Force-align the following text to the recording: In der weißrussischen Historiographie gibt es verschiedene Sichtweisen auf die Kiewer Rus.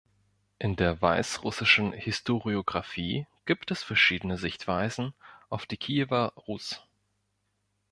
In 0.57 0.75
der 0.77 0.99
weißrussischen 0.99 1.93
Historiographie 1.93 3.27
gibt 3.45 3.69
es 3.69 3.83
verschiedene 3.83 4.35
Sichtweisen 4.35 5.13
auf 5.47 5.67
die 5.67 5.77
Kiewer 5.77 6.33
Rus. 6.47 6.81